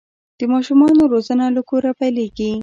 [0.37, 2.51] د ماشومانو روزنه له کوره پیلیږي.